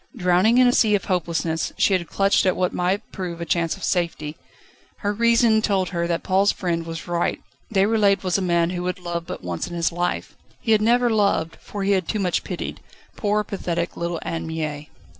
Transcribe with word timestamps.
Drowning 0.15 0.57
in 0.57 0.65
a 0.67 0.71
sea 0.73 0.95
of 0.95 1.05
hopelessness, 1.05 1.73
she 1.77 1.93
had 1.93 2.07
clutched 2.07 2.47
at 2.47 2.55
what 2.55 2.73
might 2.73 3.11
prove 3.11 3.39
a 3.39 3.45
chance 3.45 3.77
of 3.77 3.83
safety. 3.83 4.35
Her 5.01 5.13
reason 5.13 5.61
told 5.61 5.89
her 5.89 6.07
that 6.07 6.23
Paul's 6.23 6.51
friend 6.51 6.87
was 6.87 7.07
right. 7.07 7.39
Déroulède 7.71 8.23
was 8.23 8.35
a 8.35 8.41
man 8.41 8.71
who 8.71 8.81
would 8.81 8.97
love 8.97 9.27
but 9.27 9.43
once 9.43 9.67
in 9.67 9.75
his 9.75 9.91
life. 9.91 10.33
He 10.59 10.71
had 10.71 10.81
never 10.81 11.11
loved 11.11 11.57
for 11.57 11.83
he 11.83 11.91
had 11.91 12.07
too 12.07 12.17
much 12.17 12.43
pitied 12.43 12.79
poor, 13.15 13.43
pathetic 13.43 13.95
little 13.95 14.17
Anne 14.23 14.47
Mie. 14.47 14.89